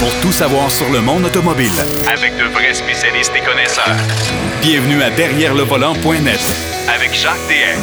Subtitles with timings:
[0.00, 1.70] pour tout savoir sur le monde automobile.
[2.12, 3.96] Avec de vrais spécialistes et connaisseurs.
[4.62, 6.40] Bienvenue à Derrière le volant.net
[6.94, 7.80] Avec Jacques DM.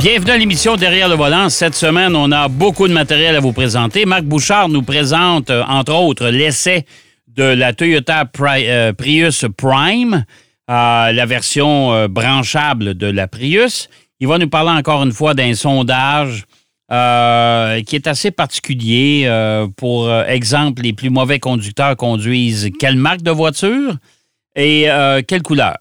[0.00, 1.48] Bienvenue à l'émission Derrière le volant.
[1.48, 4.04] Cette semaine, on a beaucoup de matériel à vous présenter.
[4.06, 6.84] Marc Bouchard nous présente, euh, entre autres, l'essai
[7.28, 10.24] de la Toyota Pri- euh, Prius Prime,
[10.70, 13.88] euh, la version euh, branchable de la Prius.
[14.20, 16.44] Il va nous parler encore une fois d'un sondage
[16.92, 19.22] euh, qui est assez particulier.
[19.26, 23.94] euh, pour euh, exemple, les plus mauvais conducteurs conduisent quelle marque de voiture
[24.56, 24.86] et
[25.28, 25.76] quelle couleur?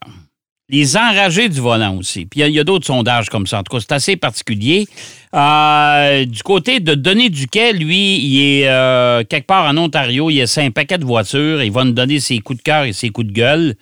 [0.71, 2.27] Les enragés du volant aussi.
[2.27, 3.59] Puis il y a- a, d'autres sondages comme ça.
[3.59, 4.85] En tout cas, c'est assez particulier.
[5.33, 10.29] Du côté de Denis Duquet, lui, il est quelque part en Ontario.
[10.29, 11.63] Il essaie un paquet de voitures.
[11.63, 13.73] Il va nous donner ses coups de cœur et ses coups de gueule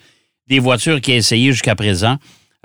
[0.48, 2.16] des voitures qu'il a essayées jusqu'à présent.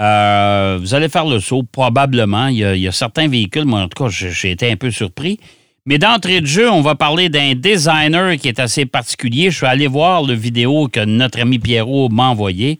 [0.01, 2.47] Euh, vous allez faire le saut, probablement.
[2.47, 5.39] Il y, a, certains véhicules, moi, en tout cas, j'ai été un peu surpris.
[5.85, 9.51] Mais d'entrée de jeu, on va parler d'un designer qui est assez particulier.
[9.51, 12.79] Je suis allé voir le vidéo que notre ami Pierrot m'a envoyé.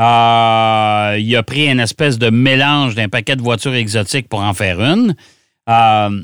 [0.00, 4.54] Euh, il a pris une espèce de mélange d'un paquet de voitures exotiques pour en
[4.54, 5.14] faire une.
[5.68, 6.22] Euh,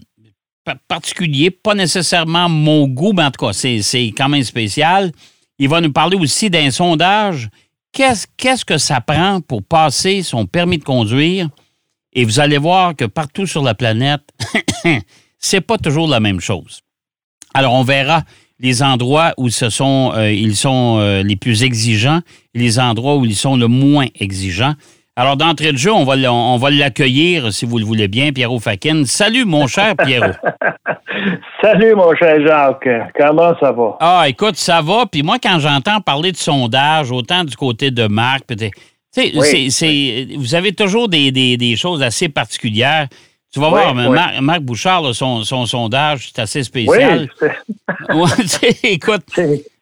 [0.65, 5.13] pa- particulier, pas nécessairement mon goût, mais en tout cas, c'est quand même spécial.
[5.59, 7.49] Il va nous parler aussi d'un sondage.
[7.97, 11.49] Qu'est-ce que ça prend pour passer son permis de conduire?
[12.13, 14.21] Et vous allez voir que partout sur la planète,
[15.39, 16.81] c'est pas toujours la même chose.
[17.55, 18.23] Alors, on verra
[18.59, 22.21] les endroits où ce sont, euh, ils sont euh, les plus exigeants
[22.55, 24.75] et les endroits où ils sont le moins exigeants.
[25.17, 28.33] Alors, d'entrée de jeu, on va, l- on va l'accueillir, si vous le voulez bien,
[28.33, 29.05] Pierrot Fakin.
[29.07, 30.33] Salut, mon cher Pierrot.
[31.63, 32.89] Salut, mon cher Jacques.
[33.19, 33.97] Comment ça va?
[34.01, 35.07] Ah, écoute, ça va.
[35.11, 38.43] Puis moi, quand j'entends parler de sondage, autant du côté de Marc.
[38.49, 38.71] Tu
[39.11, 43.09] sais, Oui, vous avez toujours des, des- des choses assez particulières.
[43.53, 43.95] Tu vas Oui, voir.
[43.95, 47.29] Marc, Marc Bouchard, là, son, son sondage, c'est assez spécial.
[48.83, 49.23] écoute,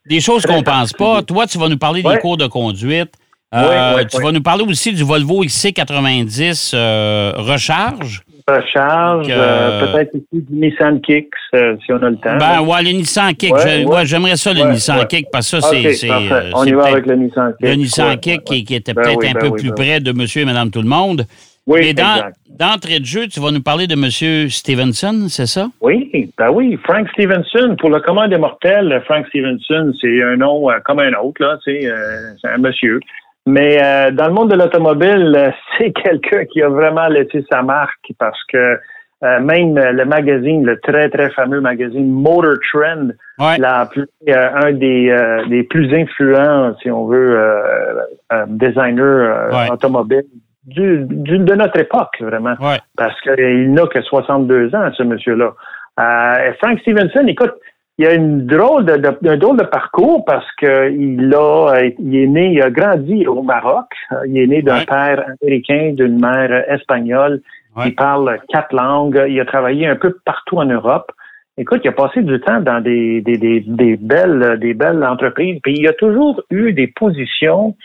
[0.07, 1.23] des choses qu'on pense pas.
[1.23, 3.13] Toi, tu vas nous parler des cours de conduite.
[3.53, 8.23] Oui, Euh, tu vas nous parler aussi du Volvo XC90 euh, recharge.
[8.49, 12.37] Recharge, Que- euh, peut-être aussi du Nissan Kicks, euh, si on a le temps.
[12.39, 13.55] Ben, ouais, le Nissan Kick.
[13.55, 13.95] Ouais, Je- ouais.
[13.97, 15.07] ouais, J'aimerais ça, le Ouais, Nissan ouais.
[15.07, 15.93] Kick, parce que ça, OK, c'est.
[15.95, 17.69] c'est, euh, on c'est y va avec le Nissan Kick.
[17.69, 19.59] Le Nissan Ouais, Kick ouais, qui, qui était Ben peut-être oui, un ben peu oui,
[19.61, 19.87] plus ben oui.
[19.87, 21.25] près de monsieur et madame tout le monde.
[21.67, 25.69] Oui, Mais dans- d'entrée de jeu, tu vas nous parler de monsieur Stevenson, c'est ça?
[25.81, 27.75] Oui, ben oui, Frank Stevenson.
[27.81, 31.57] Pour le commun des mortels, Frank Stevenson, c'est un nom euh, comme un autre, là,
[31.65, 33.01] tu sais, euh, c'est un monsieur.
[33.47, 37.63] Mais euh, dans le monde de l'automobile, euh, c'est quelqu'un qui a vraiment laissé sa
[37.63, 38.79] marque parce que
[39.23, 43.59] euh, même le magazine, le très, très fameux magazine Motor Trend, Ouais.
[43.59, 48.01] l'a appelé euh, un des, euh, des plus influents, si on veut, euh,
[48.33, 49.71] euh, designers euh, Ouais.
[49.73, 50.23] automobiles
[50.67, 52.79] du, du- de notre époque, vraiment Ouais.
[52.97, 55.53] parce qu'il n'a que 62 ans, ce monsieur-là.
[56.01, 57.55] Euh, Frank Stevenson, écoute,
[57.99, 62.17] il a une drôle de, de- un drôle de parcours parce que il a, il
[62.17, 63.87] est né, il a grandi au Maroc.
[64.27, 64.87] Il est né d'un Ouais.
[64.87, 67.41] père américain, d'une mère espagnole.
[67.77, 67.85] Ouais.
[67.89, 69.23] Il parle quatre langues.
[69.29, 71.11] Il a travaillé un peu partout en Europe.
[71.57, 75.61] Écoute, il a passé du temps dans des, des, des, des belles, des belles entreprises.
[75.63, 77.77] Puis il a toujours eu des positions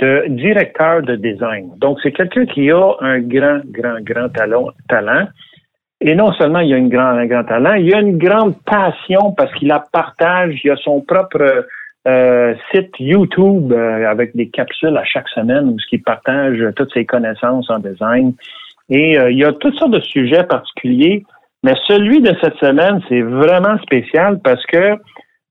[0.00, 1.70] de directeur de design.
[1.78, 4.70] Donc, c'est quelqu'un qui a un grand, grand, grand talent.
[4.88, 5.28] talent.
[6.04, 9.32] Et non seulement il a une grand, un grand talent, il a une grande passion
[9.36, 10.60] parce qu'il la partage.
[10.64, 11.64] Il a son propre
[12.08, 17.04] euh, site YouTube euh, avec des capsules à chaque semaine où il partage toutes ses
[17.06, 18.34] connaissances en design.
[18.90, 21.24] Et euh, il y a toutes sortes de sujets particuliers.
[21.62, 24.96] Mais celui de cette semaine, c'est vraiment spécial parce que,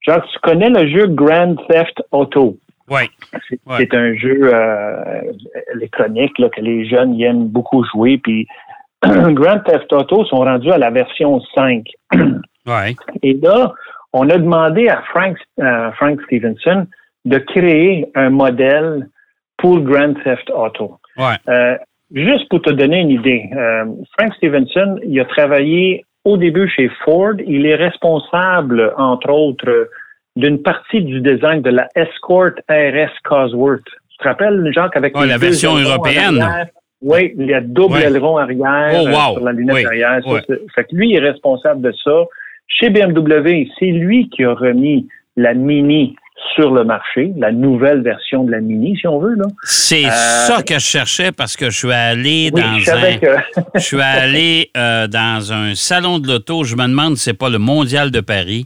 [0.06, 2.58] genre, tu connais le jeu Grand Theft Auto.
[2.90, 3.04] Oui.
[3.48, 3.88] C'est Ouais.
[3.96, 4.52] un jeu
[5.74, 8.18] électronique là, que les jeunes y aiment beaucoup jouer.
[8.18, 8.46] Puis
[9.34, 11.86] Grand Theft Auto sont rendus à la version 5.
[12.68, 12.96] Ouais.
[13.24, 13.74] Et là,
[14.14, 16.86] on a demandé à Frank, euh, Frank Stevenson
[17.26, 19.08] de créer un modèle
[19.58, 21.00] pour Grand Theft Auto.
[21.18, 21.38] Ouais.
[21.50, 21.76] Euh,
[22.14, 23.86] juste pour te donner une idée, euh,
[24.18, 27.34] Frank Stevenson, il a travaillé au début chez Ford.
[27.46, 29.90] Il est responsable, entre autres,
[30.36, 33.82] d'une partie du design de la Escort RS Cosworth.
[34.10, 36.68] Tu te rappelles, Jacques, avec Ouais, la version européenne.
[37.02, 39.34] Oui, il y a double aileron arrière Oh, euh, wow.
[39.36, 39.86] sur la lunette Oui.
[39.86, 40.20] arrière.
[40.24, 40.42] Ça,
[40.76, 42.12] fait que lui est responsable de ça.
[42.68, 46.16] Chez BMW, c'est lui qui a remis la Mini
[46.56, 49.36] sur le marché, la nouvelle version de la Mini, si on veut.
[49.36, 49.46] Là.
[49.64, 53.18] C'est Euh, ça que je cherchais parce que je suis allé Oui, dans je un.
[53.18, 53.62] que...
[53.76, 56.64] Je suis allé euh, dans un salon de l'auto.
[56.64, 58.66] Je me demande si c'est pas le Mondial de Paris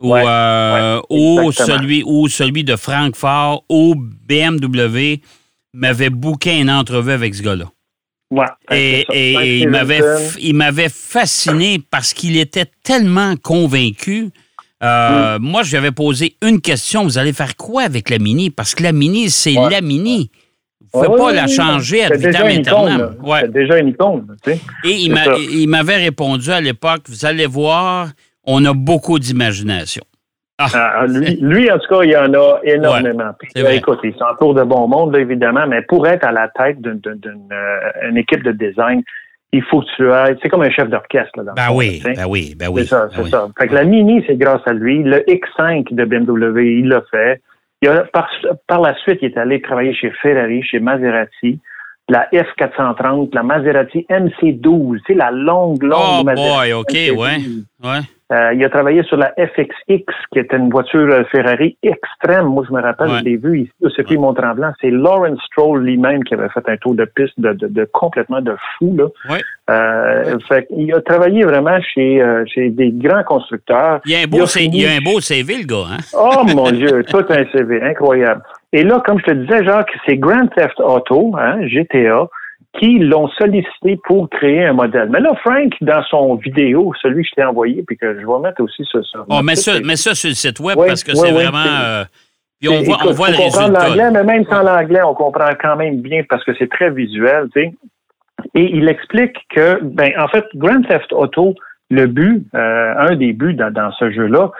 [0.00, 1.78] ou, Ouais, euh, ouais, ou exactement.
[1.78, 5.20] celui ou celui de Francfort ou BMW
[5.72, 7.66] m'avait booké une entrevue avec ce gars-là.
[8.30, 14.30] Ouais, Et, il m'avait il fasciné parce qu'il était tellement convaincu
[14.82, 17.02] Euh, Moi, je lui avais posé une question.
[17.04, 18.48] Vous allez faire quoi avec la Mini?
[18.50, 20.30] Parce que la Mini, c'est la Mini.
[20.92, 23.16] Vous ne pouvez Ouais, pas la changer à vitam aeternam.
[23.40, 24.36] C'est déjà une icône.
[24.42, 24.60] tu sais.
[24.84, 28.08] Et il m'avait répondu à l'époque, vous allez voir,
[28.44, 30.02] on a beaucoup d'imagination.
[30.60, 33.30] Ah, lui, lui, en tout cas, il y en a énormément.
[33.38, 36.48] Puis, c'est écoute, il s'entoure de bon monde, là, évidemment, mais pour être à la
[36.48, 37.00] tête d'une
[37.52, 39.02] euh, équipe de design,
[39.52, 40.36] il faut que tu aies.
[40.42, 41.42] C'est comme un chef d'orchestre.
[41.56, 42.82] Ben oui, ben oui, ben oui.
[42.82, 43.30] C'est ça, ben c'est oui.
[43.30, 43.48] ça.
[43.58, 45.02] Fait que la Mini, c'est grâce à lui.
[45.02, 47.40] Le X5 de BMW, il l'a fait.
[47.82, 48.28] Il a, par,
[48.66, 51.58] par la suite, il est allé travailler chez Ferrari, chez Maserati.
[52.08, 57.16] La F430, la Maserati MC12, tu sais, la longue, longue Oh Maserati boy, OK, MC12.
[57.16, 57.88] ouais.
[57.88, 58.00] ouais.
[58.32, 62.46] Euh, il a travaillé sur la FXX, qui était une voiture euh, Ferrari extrême.
[62.46, 63.18] Moi, je me rappelle, Ouais.
[63.20, 64.72] je l'ai vu ici au circuit Mont-Tremblant.
[64.80, 68.40] C'est Lawrence Stroll lui-même qui avait fait un tour de piste de, de, de complètement
[68.40, 68.94] de fou.
[68.96, 69.06] Là.
[69.34, 69.40] Ouais.
[69.70, 74.00] Euh, fait il a travaillé vraiment chez, euh, chez des grands constructeurs.
[74.04, 75.66] Il y a un Il beau, a fini- il y a un beau CV, le
[75.66, 75.98] gars, hein?
[76.16, 78.42] Oh mon Dieu, tout un CV, incroyable.
[78.72, 82.28] Et là, comme je te disais, Jacques, c'est Grand Theft Auto, hein, GTA,
[82.78, 85.08] qui l'ont sollicité pour créer un modèle.
[85.10, 88.38] Mais là, Frank, dans son vidéo, celui que je t'ai envoyé, puis que je vais
[88.42, 90.86] mettre aussi sur Oh, notre mets site, ça, mets ça sur le site web Oui,
[90.86, 91.58] parce que oui, c'est oui, vraiment.
[91.84, 92.04] euh,
[92.60, 93.68] puis on voit, on voit le résultat.
[93.68, 97.48] l'anglais, mais même sans l'anglais, on comprend quand même bien parce que c'est très visuel,
[97.54, 97.72] tu sais.
[98.54, 101.54] Et il explique que, ben, en fait, Grand Theft Auto,
[101.90, 104.50] le but, euh, un des buts dans, dans ce jeu-là,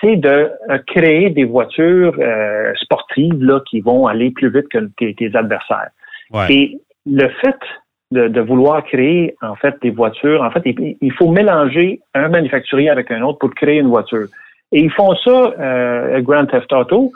[0.00, 4.78] c'est de euh, créer des voitures euh, sportives là, qui vont aller plus vite que
[4.98, 5.88] tes, tes adversaires.
[6.30, 6.46] Ouais.
[6.50, 7.58] Et le fait
[8.10, 12.28] de, de vouloir créer en fait des voitures, en fait, il, il faut mélanger un
[12.28, 14.26] manufacturier avec un autre pour créer une voiture.
[14.72, 17.12] Et ils font ça, euh, Grand Theft Auto,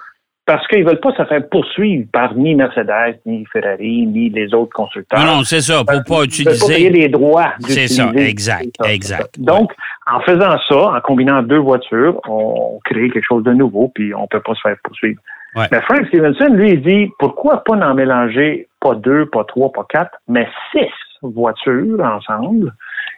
[0.46, 4.72] parce qu'ils veulent pas se faire poursuivre par ni Mercedes, ni Ferrari, ni les autres
[4.72, 5.18] constructeurs.
[5.20, 6.90] Non, non, c'est ça, pour pas Ils pas payer utiliser.
[6.90, 7.52] les droits.
[7.60, 9.36] C'est ça, exact, ça, exact.
[9.36, 9.42] ça.
[9.42, 9.72] Donc,
[10.10, 14.26] en faisant ça, en combinant deux voitures, on crée quelque chose de nouveau, puis on
[14.26, 15.20] peut pas se faire poursuivre.
[15.54, 15.66] Ouais.
[15.70, 19.86] Mais Frank Stevenson, lui, il dit, pourquoi pas en mélanger pas deux, pas trois, pas
[19.88, 20.90] quatre, mais six
[21.22, 22.72] voitures ensemble?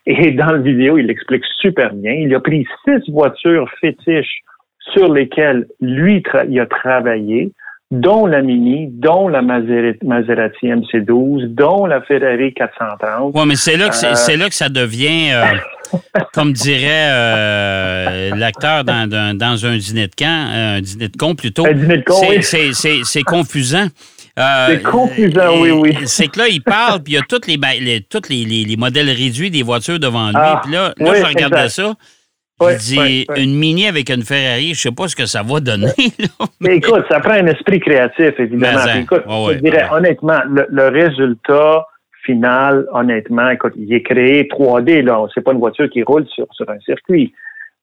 [0.06, 2.12] Et dans le vidéo, il l'explique super bien.
[2.12, 4.42] Il a pris six voitures fétiches
[4.92, 7.52] sur lesquelles lui, il a travaillé,
[7.90, 13.32] dont la Mini, dont la Maserati, Maserati MC12, dont la Ferrari 430.
[13.34, 15.98] Oui, mais c'est là, que Euh, c'est là que ça devient, euh,
[16.32, 21.66] comme dirait euh, l'acteur dans, dans, un dîner de camp, un dîner de con plutôt.
[21.66, 22.42] Un dîner de con, oui.
[22.42, 23.88] c'est confusant.
[24.38, 25.96] Euh, C'est confusant, et- oui, oui.
[26.06, 28.44] C'est que là, il parle, puis il y a tous les, ba- les, tous les,
[28.44, 30.36] les- les modèles réduits des voitures devant lui.
[30.36, 31.94] Ah, puis là, là oui, je regardais ça.
[32.60, 35.42] Oui, je dis, oui, une Mini avec une Ferrari, je sais pas ce que ça
[35.42, 35.86] va donner.
[36.18, 36.46] là.
[36.60, 38.78] Mais écoute, ça prend un esprit créatif, évidemment.
[38.84, 39.22] Mais, hein, Puis écoute,
[39.54, 41.86] je dirais honnêtement, le, le résultat
[42.24, 45.26] final, honnêtement, écoute, il est créé 3D, là.
[45.34, 47.32] C'est pas une voiture qui roule sur, sur un circuit.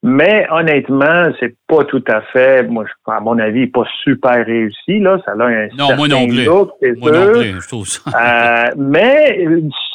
[0.04, 5.18] Mais honnêtement, c'est pas tout à fait, moi, à mon avis, pas super réussi, là.
[5.26, 6.48] Ça a un Non, moi non plus.
[6.48, 7.12] Moi sûr.
[7.12, 8.02] non plus, je trouve ça.
[8.16, 9.44] Euh, mais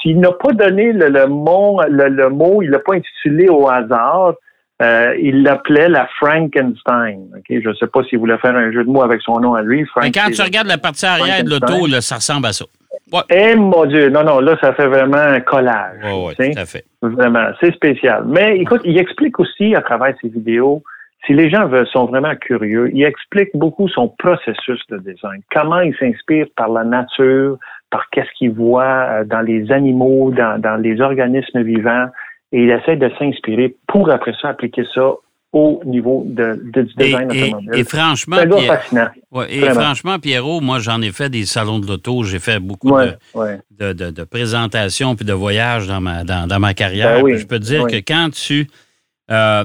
[0.00, 3.68] s'il n'a pas donné le, le mot, le, le mot, il l'a pas intitulé au
[3.68, 4.34] hasard.
[4.82, 7.28] Euh, il l'appelait la Frankenstein.
[7.48, 9.62] Je ne sais pas s'il voulait faire un jeu de mots avec son nom à
[9.62, 9.86] lui.
[9.86, 12.64] Frank Mais quand tu regardes la partie arrière de l'auto, ça ressemble à ça.
[13.12, 15.98] Ouais, Eh mon Dieu, non, non, là, ça fait vraiment un collage.
[16.00, 16.50] tu sais.
[16.52, 16.84] tout à fait.
[17.02, 18.24] Vraiment, c'est spécial.
[18.26, 20.82] Mais écoute, il explique aussi à travers ses vidéos,
[21.26, 25.80] si les gens veulent, sont vraiment curieux, il explique beaucoup son processus de design, comment
[25.80, 27.58] il s'inspire par la nature,
[27.90, 32.06] par qu'est-ce qu'il voit euh, dans les animaux, dans, dans les organismes vivants,
[32.50, 35.12] et il essaie de s'inspirer pour après ça appliquer ça
[35.52, 37.70] au niveau de, de- du design et- automobile.
[37.74, 39.08] et franchement, Pierre- fascinant.
[39.32, 39.80] ouais, et Vraiment.
[39.80, 42.22] franchement, Pierrot, moi, j'en ai fait des salons de l'auto.
[42.24, 43.60] J'ai fait beaucoup Ouais, de, ouais.
[43.78, 47.16] de, de- de présentations puis de voyages dans ma, dans, dans ma carrière.
[47.18, 47.90] Ben oui, Puis Je peux te dire oui.
[47.90, 48.66] que quand tu.
[49.30, 49.64] euh,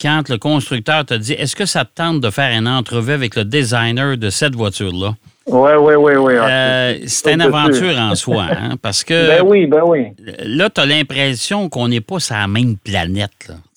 [0.00, 3.34] quand le constructeur te dit est-ce que ça te tente de faire une entrevue avec
[3.36, 5.14] le designer de cette voiture-là?
[5.46, 6.36] Ouais, ouais, ouais, ouais.
[6.38, 10.08] Euh, c'est une aventure en soi, hein, parce que Ben oui, ben oui.
[10.44, 13.30] là, tu as l'impression qu'on n'est pas sur la même planète.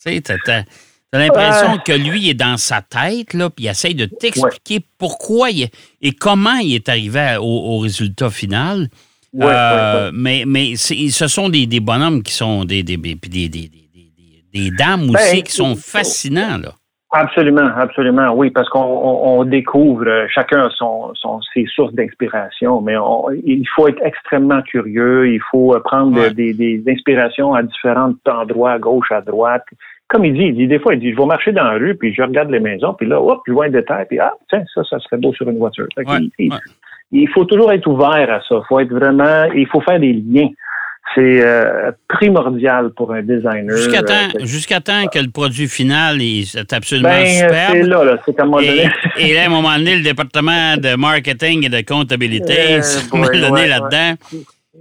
[0.03, 0.21] Tu sais,
[1.13, 5.49] t'as- l'impression que lui est dans sa tête, là, puis il essaye de t'expliquer pourquoi
[5.51, 5.67] il
[6.01, 8.87] et comment il est arrivé au, au résultat final.
[9.33, 10.11] Ouais, Euh, ouais.
[10.13, 13.15] Mais, mais ce sont des, des bonhommes qui sont des, des, des,
[14.53, 16.57] des, dames Ben, aussi qui sont fascinants.
[16.59, 16.73] Là.
[17.15, 22.81] Absolument, absolument, oui, parce qu'on on, on découvre, euh, chacun son, son, ses sources d'inspiration,
[22.81, 26.33] mais on- il faut être extrêmement curieux, il faut euh, prendre Ouais.
[26.33, 29.65] des, des inspirations à différents endroits, à gauche, à droite.
[30.09, 31.95] Comme il dit, il dit des fois, il dit, je vais marcher dans la rue,
[31.95, 34.63] puis je regarde les maisons, puis là, hop, je vois un détail, puis ah, tiens,
[34.73, 35.87] ça, ça serait beau sur une voiture.
[35.95, 36.57] Fait Ouais, qu'il- il, ouais.
[37.11, 38.55] il faut toujours être ouvert à ça.
[38.55, 40.49] Il faut être vraiment, il faut faire des liens.
[41.15, 43.75] c'est euh, primordial pour un designer.
[43.75, 47.87] Jusqu'à euh, temps, c'est- jusqu'à temps que le produit final est absolument ben, c'est superbe.
[47.87, 48.89] là, là, c'est à un moment Et, donné.
[49.19, 53.15] et là, à un moment donné, le département de marketing et de comptabilité Euh, se
[53.15, 54.13] met ouais, ouais, là-dedans.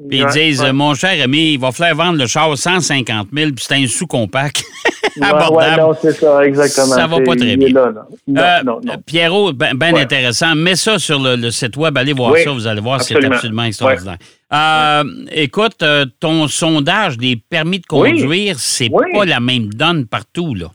[0.08, 0.72] Puis ils disent, ouais.
[0.72, 4.64] mon cher ami, il va falloir vendre le char 150 000, puis c'est un sous-compact.
[5.20, 5.82] Abordable.
[5.82, 6.86] ouais, c'est ça, exactement.
[6.94, 7.68] Ça va pas très bien.
[7.68, 8.06] là, là.
[8.26, 8.94] Non, Euh, non, non.
[9.04, 10.00] Pierrot, bien Ouais.
[10.00, 10.54] intéressant.
[10.54, 11.98] Mets ça sur le, le site web.
[11.98, 12.50] Allez voir Oui, ça.
[12.50, 13.64] Vous allez voir, c'est absolument.
[13.64, 14.16] extraordinaire.
[14.54, 18.12] Euh, écoute, euh, ton sondage des permis de Oui.
[18.12, 19.04] conduire, c'est Oui.
[19.12, 20.68] pas la même donne partout, là.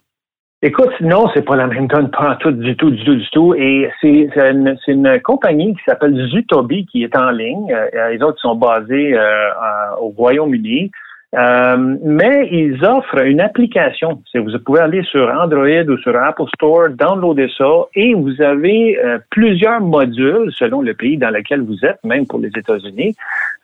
[0.64, 3.54] Écoute, non, c'est pas la même donne, pas tout, du tout, du tout, du tout.
[3.54, 7.72] Et c'est une, une compagnie qui s'appelle Zutobi qui est en ligne.
[7.72, 9.50] Euh, les autres sont basés euh,
[10.00, 10.92] au Royaume-Uni.
[11.36, 14.22] Euh, mais ils offrent une application.
[14.34, 19.20] Vous pouvez aller sur Android ou sur Apple Store, downloader ça, et vous avez euh,
[19.30, 23.14] plusieurs modules selon le pays dans lequel vous êtes, même pour les États-Unis,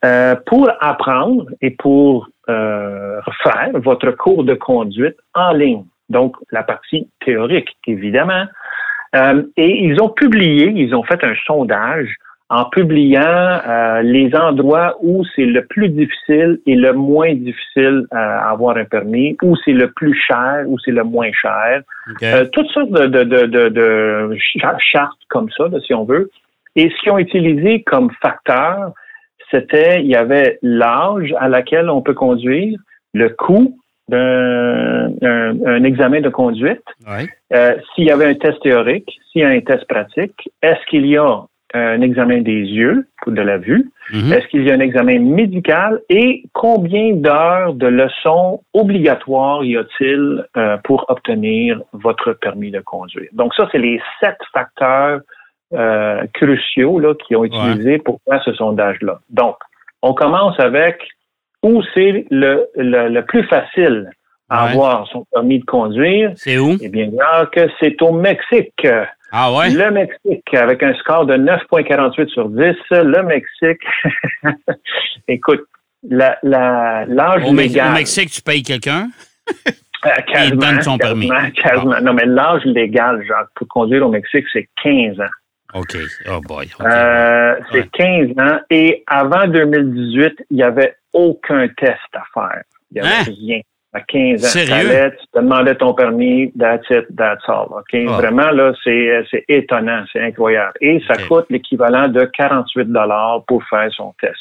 [0.04, 5.84] euh, pour apprendre et pour euh, faire votre cours de conduite en ligne.
[6.08, 8.44] Donc, la partie théorique, évidemment.
[9.16, 12.14] Euh, et ils ont publié, ils ont fait un sondage
[12.50, 13.22] en publiant
[13.66, 18.84] euh, les endroits où c'est le plus difficile et le moins difficile à avoir un
[18.84, 21.82] permis, où c'est le plus cher, où c'est le moins cher.
[22.22, 26.04] Euh, toutes sortes de, de, de, de, de cha- chartes comme ça, là, si on
[26.04, 26.30] veut.
[26.76, 28.92] Et ce qu'ils ont utilisé comme facteur,
[29.50, 32.78] c'était, il y avait l'âge à laquelle on peut conduire,
[33.14, 37.28] le coût d'un un, un examen de conduite, Ouais.
[37.54, 41.06] euh, s'il y avait un test théorique, s'il y a un test pratique, est-ce qu'il
[41.06, 41.42] y a
[41.76, 44.32] un examen des yeux ou de la vue, Mhm.
[44.32, 46.00] est-ce qu'il y a un examen médical?
[46.08, 53.28] Et combien d'heures de leçons obligatoires y a-t-il euh, pour obtenir votre permis de conduire?
[53.32, 55.20] Donc ça, c'est les sept facteurs
[55.72, 59.18] euh, cruciaux là, qui ont utilisé pour faire ce sondage-là.
[59.30, 59.56] Donc,
[60.02, 60.96] on commence avec
[61.64, 64.10] où c'est le, le, le plus facile
[64.50, 64.72] à Ouais.
[64.72, 66.30] avoir son permis de conduire.
[66.36, 66.76] C'est où?
[66.80, 68.86] Eh bien, alors que c'est au Mexique.
[69.32, 69.70] Ah ouais?
[69.70, 73.82] Le Mexique, avec un score de 9,48 sur 10, le Mexique,
[75.28, 75.62] écoute,
[76.08, 77.90] la- la- l'âge Au, légal...
[77.90, 79.08] au Mexique, tu payes quelqu'un?
[79.66, 79.70] euh,
[80.32, 81.30] quasiment, il donne son permis.
[81.56, 82.00] quasiment.
[82.02, 85.34] Non, mais l'âge légal, genre, pour conduire au Mexique, c'est 15 ans.
[85.80, 85.96] OK.
[86.30, 86.68] Oh boy.
[86.82, 87.88] Euh, c'est Ouais.
[88.36, 88.58] 15 ans.
[88.70, 92.62] Et avant 2018, il n'y avait aucun test à faire.
[92.90, 93.24] Il n'y avait Hein?
[93.26, 93.60] rien.
[93.96, 95.12] À 15 ans, Sérieux?
[95.20, 97.68] Tu te demandais ton permis, that's it, that's all.
[97.70, 98.16] Ah.
[98.16, 100.72] Vraiment, là, c'est, c'est étonnant, c'est incroyable.
[100.80, 102.88] Et ça coûte l'équivalent de 48
[103.46, 104.34] pour faire son test.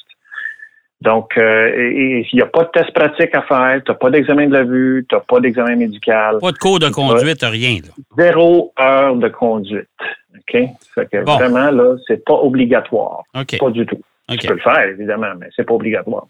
[1.02, 4.48] Donc, euh, il n'y a pas de test pratique à faire, tu n'as pas d'examen
[4.48, 7.76] de la vue, tu n'as pas d'examen médical, Pas de cours de conduite, rien.
[7.84, 7.92] Là.
[8.18, 9.88] zéro heure de conduite.
[10.36, 10.62] OK?
[10.96, 11.36] Fait que Bon.
[11.36, 13.24] vraiment, là, c'est pas obligatoire.
[13.34, 14.02] Pas du tout.
[14.30, 16.26] Tu peux le faire, évidemment, mais c'est pas obligatoire.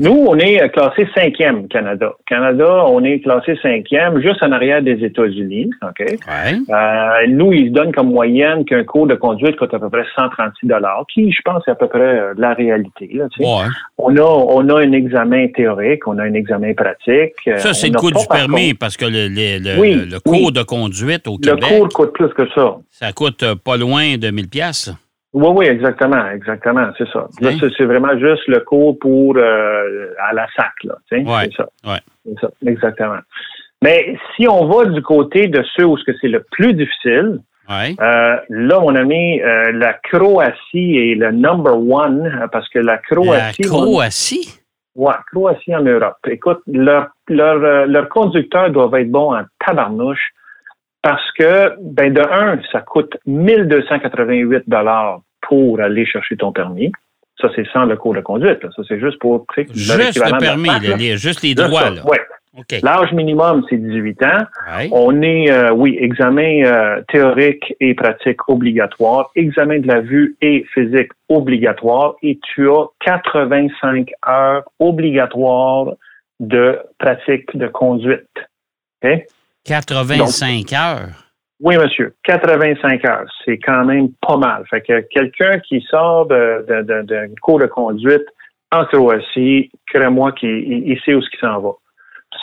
[0.00, 2.12] Nous, on est euh, classé cinquième Canada.
[2.26, 5.70] Canada, on est classé cinquième, juste en arrière des États-Unis.
[5.82, 6.00] OK?
[6.00, 6.56] Ouais.
[6.74, 10.68] Euh, nous, ils donnent comme moyenne qu'un cours de conduite coûte à peu près 136
[11.12, 13.08] qui, je pense, est à peu près euh, la réalité.
[13.14, 13.48] Là, tu sais.
[13.48, 13.66] Ouais.
[13.98, 17.34] on, a, on a un examen théorique, on a un examen pratique.
[17.58, 20.20] Ça, c'est le coût du permis, contre, parce que le, le- le- Oui, le- le
[20.20, 20.52] cours oui.
[20.52, 22.76] de conduite au Le Québec, cours coûte plus que ça.
[22.90, 24.90] ça coûte pas loin de 1000 pièces.
[25.34, 27.26] Oui, oui, exactement, exactement, c'est ça.
[27.40, 27.68] Là, Hein?
[27.76, 30.94] c'est- vraiment juste le cours pour euh, à la sac, là.
[31.10, 31.66] Ouais, C'est ça.
[31.90, 31.98] ouais.
[32.24, 33.18] C'est ça, exactement.
[33.82, 37.96] Mais si on va du côté de ceux où c'est le plus difficile, Ouais.
[38.00, 42.98] euh, là, mon ami, euh, la Croatie est le number one parce que la La
[42.98, 43.62] Croatie.
[43.62, 44.60] Croatie?
[44.94, 46.16] Ouais, Croatie en Europe.
[46.28, 50.28] Écoute, leur, leur, leur conducteurs doivent être bons en tabarnouche
[51.04, 56.90] parce que, ben, de un, ça coûte 1288 dollars pour aller chercher ton permis.
[57.40, 58.62] Ça, c'est sans le cours de conduite.
[58.62, 58.70] là.
[58.74, 61.82] Ça, c'est juste pour, Juste le permis, fac, là, les- juste les droits.
[61.82, 62.06] ça, Là.
[62.06, 62.20] ouais.
[62.56, 62.80] OK.
[62.82, 64.38] L'âge minimum, c'est 18 ans.
[64.78, 64.88] Ouais.
[64.92, 70.64] On est, euh, oui, examen euh, théorique et pratique obligatoire, examen de la vue et
[70.72, 75.92] physique obligatoire, et tu as 85 heures obligatoires
[76.40, 78.30] de pratique de conduite.
[79.64, 81.08] 85 heures.
[81.60, 84.64] Oui, monsieur, 85 heures, c'est quand même pas mal.
[84.68, 88.24] Fait que quelqu'un qui sort d'un cours de conduite
[88.72, 91.70] en Croatie, crée-moi qu'il il- il sait où ce s'en va.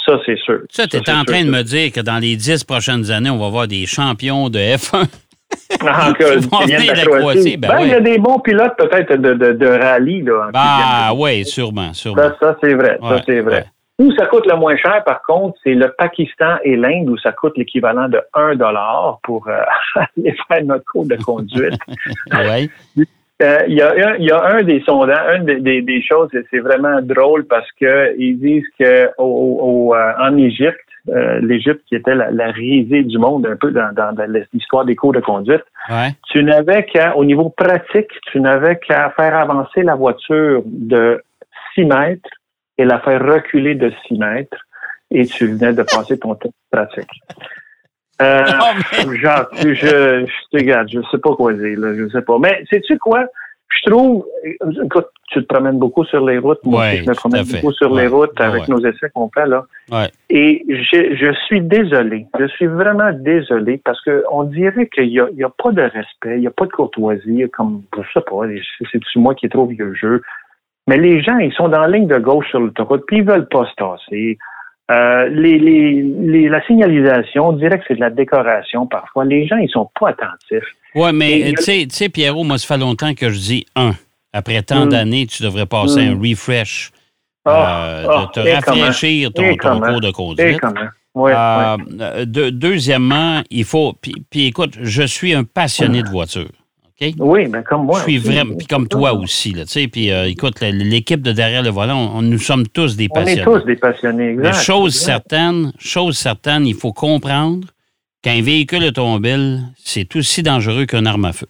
[0.05, 0.61] Ça, c'est sûr.
[0.69, 3.29] Ça, tu es en sûr, train de me dire que dans les 10 prochaines années,
[3.29, 5.03] on va avoir des champions de F1.
[5.81, 6.39] Ah, que-
[7.57, 10.21] ben Ben, il y a des bons pilotes peut-être de, de, de rallye.
[10.21, 12.21] Là, Ah, oui, sûrement, sûrement.
[12.23, 12.97] Ça, ça, c'est vrai.
[13.01, 13.55] Ouais, ça, c'est vrai.
[13.55, 13.65] ouais.
[14.01, 17.31] Où ça coûte le moins cher, par contre, c'est le Pakistan et l'Inde, où ça
[17.33, 19.59] coûte l'équivalent de 1 dollar pour euh,
[20.17, 21.77] aller faire notre cours de conduite.
[22.33, 22.69] Ouais?
[23.43, 26.01] Euh, Il y, a un- il y a un des sondages, une des, des- des
[26.09, 29.31] choses, c'est vraiment drôle parce que ils disent que au,
[29.67, 30.79] au- euh, en Égypte,
[31.09, 34.85] euh, l'Égypte qui était la, la risée du monde un peu dans, dans, dans l'histoire
[34.85, 36.09] des cours de conduite, Ouais.
[36.31, 41.23] tu n'avais qu'à, au niveau pratique, tu n'avais qu'à faire avancer la voiture de
[41.73, 42.29] 6 mètres
[42.77, 44.57] et la faire reculer de 6 mètres
[45.11, 47.09] et tu venais de passer ton test pratique.
[48.21, 48.43] Euh,
[49.05, 52.37] Oh, genre, je, je, je, regarde, je sais pas quoi dire, là, je sais pas.
[52.39, 53.25] Mais sais-tu quoi?
[53.67, 56.59] Je trouve, écoute, tu te promènes beaucoup sur les routes.
[56.65, 59.29] Moi Ouais, je me promène beaucoup sur Ouais, les routes ouais, avec nos essais qu'on
[59.29, 59.65] fait, là.
[59.89, 60.09] Ouais.
[60.29, 62.27] Et je, je suis désolé.
[62.37, 65.71] Je suis vraiment désolé parce que on dirait qu'il y a, il y a pas
[65.71, 68.41] de respect, il y a pas de courtoisie, comme, je sais pas,
[68.91, 70.21] c'est moi qui est trop vieux jeu?
[70.87, 73.47] Mais les gens, ils sont dans la ligne de gauche sur l'autoroute, puis ils veulent
[73.47, 74.37] pas se tasser.
[74.91, 79.23] Euh, les, les, les- la signalisation, on dirait que c'est de la décoration parfois.
[79.23, 80.67] Les gens, ils sont pas attentifs.
[80.95, 83.91] Oui, mais tu sais- tu sais, Pierrot, moi, ça fait longtemps que je dis un.
[84.33, 84.89] Après tant Mm.
[84.89, 86.13] d'années, tu devrais passer Mm.
[86.13, 86.91] un refresh.
[87.45, 90.59] Ah, euh, ah, de te rafraîchir ton, cours de conduite.
[91.15, 92.25] Ouais, Euh, ouais.
[92.25, 93.93] de- deuxièmement, il faut.
[94.01, 96.49] Puis, puis écoute, je suis un passionné de voiture.
[97.19, 97.99] Oui, mais comme moi.
[97.99, 98.55] je suis vraiment.
[98.57, 99.87] Puis comme toi aussi, là, tu sais.
[99.87, 103.23] Puis euh, écoute, l'équipe de derrière le volant, on- nous sommes tous des On est
[103.23, 103.43] passionnés.
[103.43, 104.43] tous des passionnés, exact.
[104.43, 105.05] Mais chose exact.
[105.05, 107.67] certaine, chose certaine, il faut comprendre
[108.21, 111.47] qu'un véhicule automobile, c'est aussi dangereux qu'une arme à feu.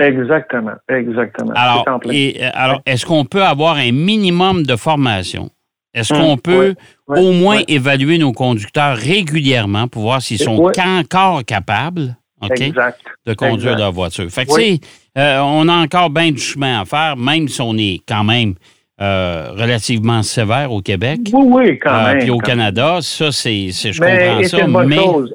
[0.00, 1.52] Exactement, exactement.
[1.54, 5.50] Alors, et, euh, alors est-ce qu'on peut avoir un minimum de formation?
[5.92, 6.74] Est-ce Hum, qu'on peut
[7.08, 12.16] au moins évaluer nos conducteurs régulièrement pour voir s'ils sont encore capables?
[12.48, 13.00] Exact.
[13.26, 13.78] de conduire exact.
[13.78, 14.30] leur voiture?
[14.30, 14.80] Fait que, Oui.
[14.80, 18.00] tu sais, euh, on a encore bien du chemin à faire, même si on est
[18.08, 18.54] quand même
[19.00, 21.20] euh, relativement sévère au Québec.
[21.32, 22.18] Oui, oui, quand euh, même.
[22.20, 24.00] Puis au Canada, ça, c'est, c'est- je.
[24.02, 25.34] Mais comprends ça, une bonne mais chose.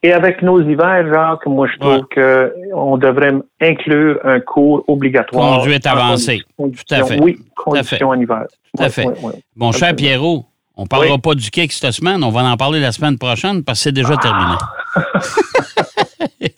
[0.00, 2.00] Et avec nos hivers, Jacques, moi, je trouve Ouais.
[2.10, 5.58] que on devrait inclure un cours obligatoire.
[5.58, 6.40] Conduite avancée.
[6.56, 7.18] Tout à fait.
[7.20, 8.44] Oui, condition en hiver.
[8.76, 9.06] Tout à fait.
[9.56, 9.96] Mon cher.
[9.96, 10.44] Pierrot,
[10.76, 13.64] on ne parlera pas du kick cette semaine, on va en parler la semaine prochaine
[13.64, 14.54] parce que c'est déjà terminé.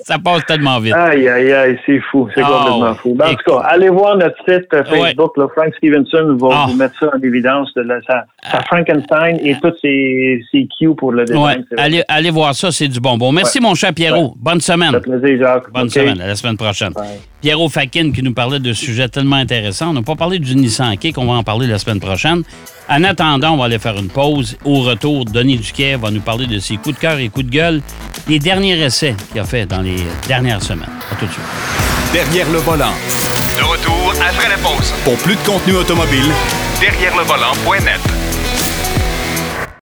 [0.04, 0.95] Ça passe tellement vite.
[0.95, 2.28] Aïe, aïe, aïe, c'est fou.
[2.35, 2.95] C'est Ah, complètement ouais.
[2.97, 3.14] fou.
[3.14, 5.36] Ben, en tout cas, allez voir notre site euh, Facebook.
[5.36, 6.67] là, Frank Stevenson va Ah.
[6.69, 7.73] vous mettre ça en évidence.
[7.75, 11.43] De la, sa, sa Frankenstein et tous ses, ses cues pour le design.
[11.43, 13.30] Ouais, allez, allez voir ça, c'est du bonbon.
[13.32, 14.34] Merci, mon cher Pierrot.
[14.36, 14.93] Bonne Ça semaine.
[14.93, 15.71] fait plaisir, Jacques.
[15.73, 16.21] Bonne semaine.
[16.21, 16.93] À la semaine prochaine.
[16.93, 17.21] Bye.
[17.40, 19.90] Pierrot Fakin qui nous parlait de sujets tellement intéressants.
[19.90, 22.42] On n'a pas parlé du Nissan Kick, on va en parler la semaine prochaine.
[22.88, 24.56] En attendant, on va aller faire une pause.
[24.64, 27.50] Au retour, Denis Duquet va nous parler de ses coups de cœur et coups de
[27.50, 27.82] gueule,
[28.28, 30.90] les derniers essais qu'il a fait dans les dernières semaines.
[31.10, 31.44] À tout de suite.
[32.12, 32.92] Derrière le volant.
[33.56, 34.92] De retour après la pause.
[35.04, 36.26] Pour plus de contenu automobile,
[36.80, 38.29] Derrière le volant.net.